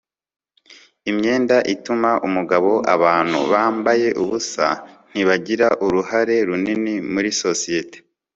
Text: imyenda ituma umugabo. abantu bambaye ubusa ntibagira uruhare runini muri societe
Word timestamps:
imyenda 1.11 1.57
ituma 1.73 2.11
umugabo. 2.27 2.71
abantu 2.95 3.39
bambaye 3.51 4.07
ubusa 4.21 4.67
ntibagira 5.11 5.67
uruhare 5.85 6.35
runini 6.47 6.95
muri 7.13 7.29
societe 7.41 7.97